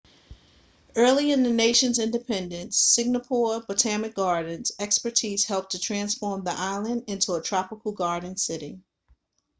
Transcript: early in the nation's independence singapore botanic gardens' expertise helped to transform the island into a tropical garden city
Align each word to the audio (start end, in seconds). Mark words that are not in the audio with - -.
early 0.95 1.31
in 1.31 1.43
the 1.43 1.51
nation's 1.51 1.99
independence 1.99 2.75
singapore 2.75 3.61
botanic 3.61 4.15
gardens' 4.15 4.71
expertise 4.79 5.45
helped 5.45 5.73
to 5.73 5.79
transform 5.79 6.43
the 6.43 6.53
island 6.59 7.03
into 7.05 7.35
a 7.35 7.43
tropical 7.43 7.91
garden 7.91 8.35
city 8.35 8.81